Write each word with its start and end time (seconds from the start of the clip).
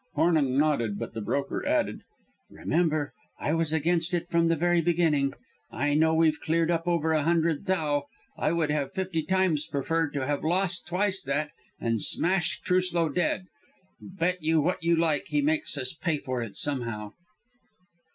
Hornung 0.15 0.57
nodded; 0.57 0.97
but 0.97 1.13
the 1.13 1.21
broker 1.21 1.63
added: 1.63 2.01
"Remember, 2.49 3.13
I 3.39 3.53
was 3.53 3.71
against 3.71 4.15
it 4.15 4.27
from 4.27 4.47
the 4.47 4.55
very 4.55 4.81
beginning. 4.81 5.35
I 5.69 5.93
know 5.93 6.11
we've 6.15 6.39
cleared 6.41 6.71
up 6.71 6.87
over 6.87 7.13
a 7.13 7.21
hundred 7.21 7.67
thou'. 7.67 8.07
I 8.35 8.51
would 8.51 8.71
have 8.71 8.93
fifty 8.93 9.21
times 9.21 9.67
preferred 9.67 10.11
to 10.13 10.25
have 10.25 10.43
lost 10.43 10.87
twice 10.87 11.21
that 11.25 11.51
and 11.79 12.01
smashed 12.01 12.63
Truslow 12.65 13.09
dead. 13.09 13.45
Bet 14.01 14.41
you 14.41 14.59
what 14.59 14.81
you 14.83 14.95
like 14.95 15.25
he 15.27 15.39
makes 15.39 15.77
us 15.77 15.93
pay 15.93 16.17
for 16.17 16.41
it 16.41 16.55
somehow." 16.55 17.11